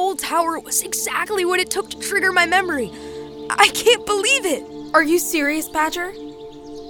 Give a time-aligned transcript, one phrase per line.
[0.00, 2.90] old tower was exactly what it took to trigger my memory.
[3.50, 4.64] I can't believe it.
[4.94, 6.12] Are you serious, Badger?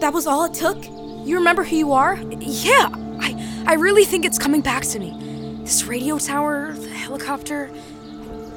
[0.01, 0.83] That was all it took?
[1.27, 2.17] You remember who you are?
[2.39, 2.89] Yeah,
[3.21, 5.59] I, I really think it's coming back to me.
[5.65, 7.67] This radio tower, the helicopter.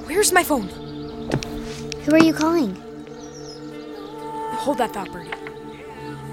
[0.06, 0.68] Where's my phone?
[2.06, 2.76] Who are you calling?
[4.60, 5.32] Hold that thought, Birdie.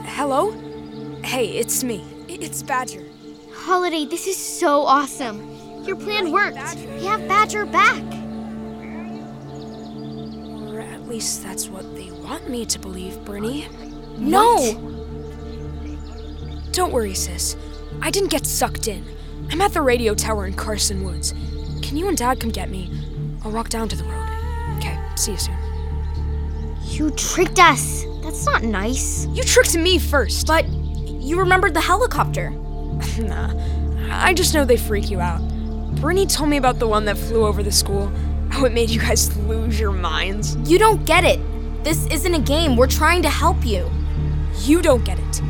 [0.05, 0.53] Hello?
[1.25, 2.05] Hey, it's me.
[2.29, 3.05] It's Badger.
[3.53, 5.50] Holiday, this is so awesome.
[5.85, 6.77] Your plan worked.
[6.77, 8.03] We have Badger back.
[10.69, 13.67] Or at least that's what they want me to believe, Bernie.
[14.19, 14.75] No!
[16.73, 17.57] Don't worry, sis.
[18.03, 19.05] I didn't get sucked in.
[19.51, 21.33] I'm at the radio tower in Carson Woods.
[21.83, 22.91] Can you and Dad come get me?
[23.43, 24.29] I'll walk down to the road.
[24.77, 25.57] Okay, see you soon.
[26.83, 28.05] You tricked us.
[28.23, 29.27] That's not nice.
[29.29, 30.47] You tricked me first.
[30.47, 32.51] But you remembered the helicopter.
[33.19, 33.53] nah,
[34.11, 35.41] I just know they freak you out.
[36.01, 38.11] Brittany told me about the one that flew over the school.
[38.49, 40.57] How it made you guys lose your minds.
[40.69, 41.39] You don't get it.
[41.85, 42.75] This isn't a game.
[42.75, 43.91] We're trying to help you.
[44.61, 45.43] You don't get it.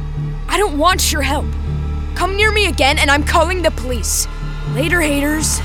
[0.49, 1.47] I don't want your help.
[2.17, 4.27] Come near me again, and I'm calling the police.
[4.75, 5.61] Later, haters.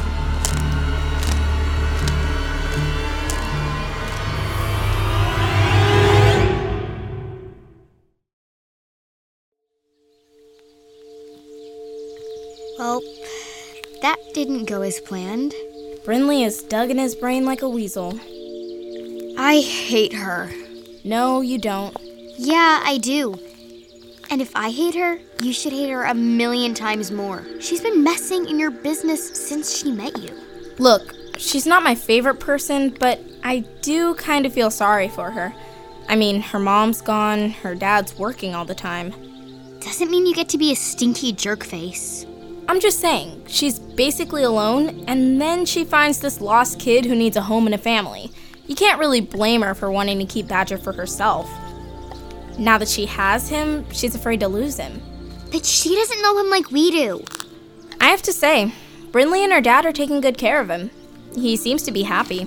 [12.78, 13.02] Well,
[14.06, 15.52] that didn't go as planned.
[16.04, 18.20] Brynleigh is dug in his brain like a weasel.
[19.36, 20.52] I hate her.
[21.04, 21.98] No, you don't.
[22.38, 23.40] Yeah, I do.
[24.30, 27.48] And if I hate her, you should hate her a million times more.
[27.60, 30.40] She's been messing in your business since she met you.
[30.78, 35.52] Look, she's not my favorite person, but I do kind of feel sorry for her.
[36.08, 39.16] I mean, her mom's gone, her dad's working all the time.
[39.80, 42.28] Doesn't mean you get to be a stinky jerk face.
[42.68, 47.38] I'm just saying, she's basically alone, and then she finds this lost kid who needs
[47.38, 48.32] a home and a family.
[48.66, 51.48] You can't really blame her for wanting to keep Badger for herself.
[52.58, 55.02] Now that she has him, she's afraid to lose him.
[55.52, 57.24] But she doesn't know him like we do.
[58.02, 58.74] I have to say,
[59.12, 60.90] Brynleigh and her dad are taking good care of him.
[61.36, 62.46] He seems to be happy.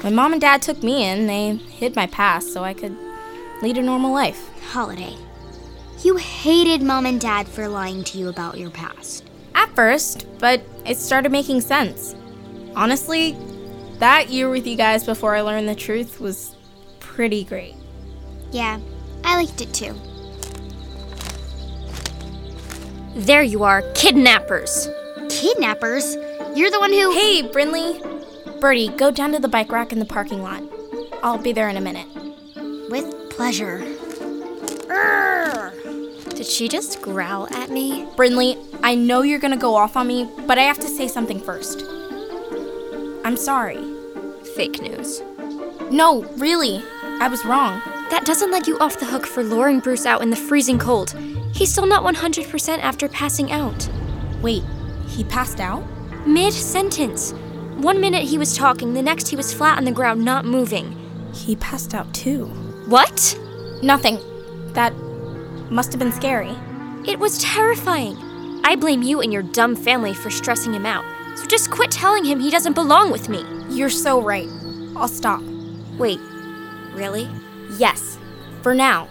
[0.00, 2.96] When mom and dad took me in, they hid my past so I could
[3.62, 4.50] lead a normal life.
[4.70, 5.16] Holiday.
[6.02, 9.27] You hated mom and dad for lying to you about your past.
[9.78, 12.16] At first, but it started making sense.
[12.74, 13.36] Honestly,
[14.00, 16.56] that year with you guys before I learned the truth was
[16.98, 17.76] pretty great.
[18.50, 18.80] Yeah,
[19.22, 19.94] I liked it too.
[23.14, 24.88] There you are, kidnappers.
[25.28, 26.16] Kidnappers?
[26.56, 27.12] You're the one who.
[27.12, 28.60] Hey, Brynleigh!
[28.60, 30.60] Birdie, go down to the bike rack in the parking lot.
[31.22, 32.08] I'll be there in a minute.
[32.90, 33.78] With pleasure.
[33.78, 34.88] Did
[36.48, 38.06] she just growl at me?
[38.16, 41.40] Brynleigh, I know you're gonna go off on me, but I have to say something
[41.40, 41.84] first.
[43.24, 43.78] I'm sorry.
[44.54, 45.20] Fake news.
[45.90, 46.82] No, really,
[47.20, 47.80] I was wrong.
[48.10, 51.14] That doesn't let you off the hook for luring Bruce out in the freezing cold.
[51.52, 53.88] He's still not 100% after passing out.
[54.40, 54.62] Wait,
[55.06, 55.84] he passed out?
[56.26, 57.32] Mid sentence.
[57.76, 60.96] One minute he was talking, the next he was flat on the ground, not moving.
[61.32, 62.46] He passed out too.
[62.86, 63.38] What?
[63.82, 64.18] Nothing.
[64.72, 64.92] That
[65.70, 66.56] must have been scary.
[67.06, 68.16] It was terrifying.
[68.64, 71.04] I blame you and your dumb family for stressing him out.
[71.38, 73.44] So just quit telling him he doesn't belong with me.
[73.70, 74.48] You're so right.
[74.96, 75.42] I'll stop.
[75.98, 76.20] Wait,
[76.92, 77.28] really?
[77.78, 78.18] Yes,
[78.62, 79.08] for now.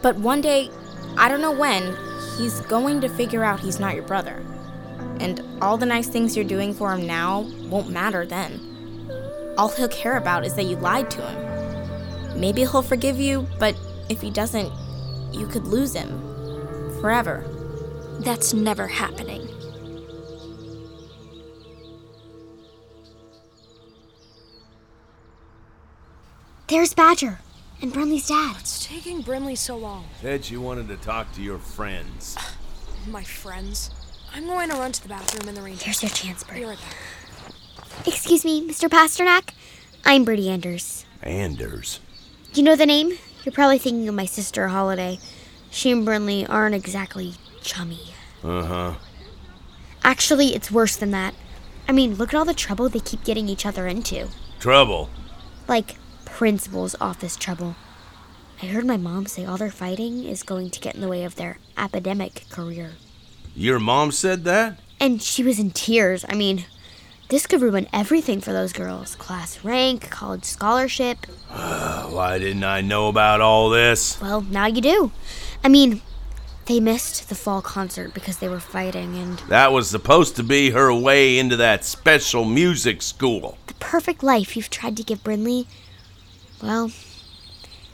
[0.00, 0.70] But one day,
[1.16, 1.96] I don't know when,
[2.36, 4.44] he's going to figure out he's not your brother.
[5.20, 9.54] And all the nice things you're doing for him now won't matter then.
[9.58, 12.40] All he'll care about is that you lied to him.
[12.40, 13.76] Maybe he'll forgive you, but
[14.08, 14.72] if he doesn't,
[15.32, 16.20] you could lose him.
[17.00, 17.44] Forever.
[18.20, 19.46] That's never happening.
[26.68, 27.38] There's Badger
[27.80, 28.54] and Brynleigh's dad.
[28.54, 30.04] What's taking Brynleigh so long?
[30.20, 32.36] Said you wanted to talk to your friends.
[33.08, 33.90] My friends.
[34.34, 35.76] I'm going to run to the bathroom in the rain.
[35.80, 36.64] Here's your chance, Be Birdie.
[36.66, 38.06] right back.
[38.06, 38.88] Excuse me, Mr.
[38.88, 39.50] Pasternak?
[40.04, 41.06] I'm Birdie Anders.
[41.22, 42.00] Anders.
[42.54, 43.12] You know the name?
[43.48, 45.18] You're probably thinking of my sister, Holiday.
[45.70, 48.12] She and Brynleigh aren't exactly chummy.
[48.44, 48.94] Uh huh.
[50.04, 51.34] Actually, it's worse than that.
[51.88, 54.28] I mean, look at all the trouble they keep getting each other into.
[54.60, 55.08] Trouble.
[55.66, 55.94] Like,
[56.26, 57.74] principal's office trouble.
[58.62, 61.24] I heard my mom say all their fighting is going to get in the way
[61.24, 62.96] of their academic career.
[63.54, 64.78] Your mom said that?
[65.00, 66.22] And she was in tears.
[66.28, 66.66] I mean,
[67.28, 71.26] this could ruin everything for those girls class rank, college scholarship.
[71.48, 74.20] Why didn't I know about all this?
[74.20, 75.12] Well, now you do.
[75.64, 76.00] I mean,
[76.66, 80.70] They missed the fall concert because they were fighting, and That was supposed to be
[80.70, 83.56] her way into that special music school.
[83.66, 85.66] the perfect life you've tried to give Brynleigh.
[86.62, 86.88] Well,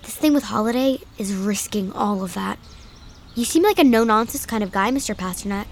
[0.03, 2.59] this thing with Holiday is risking all of that.
[3.37, 5.15] You seem like a no nonsense kind of guy, Mr.
[5.15, 5.67] Pasternak.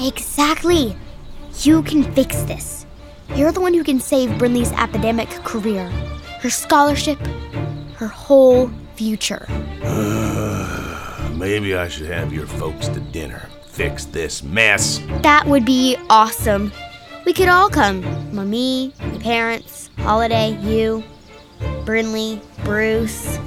[0.00, 0.96] Exactly.
[1.62, 2.86] You can fix this.
[3.34, 5.88] You're the one who can save Brynleigh's academic career,
[6.40, 7.18] her scholarship,
[7.96, 9.46] her whole future.
[11.34, 13.48] Maybe I should have your folks to dinner.
[13.66, 15.00] Fix this mess.
[15.22, 16.72] That would be awesome.
[17.24, 18.02] We could all come.
[18.34, 21.04] Mommy, my parents, Holiday, you,
[21.84, 23.38] Brynleigh, Bruce.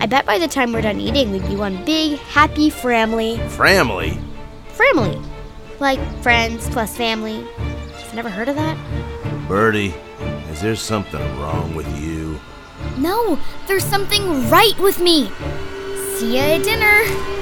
[0.00, 3.38] I bet by the time we're done eating, we'd be one big, happy family.
[3.50, 4.18] Family?
[4.68, 5.20] Family.
[5.80, 7.46] Like friends plus family.
[7.58, 8.76] I've never heard of that.
[9.48, 9.94] Birdie,
[10.50, 12.38] is there something wrong with you?
[12.98, 15.30] No, there's something right with me.
[16.16, 17.41] See ya at dinner.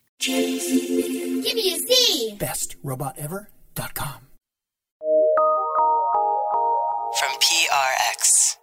[0.21, 2.37] Give me a C.
[2.37, 4.27] bestrobotever.com.
[7.19, 8.57] From PRX.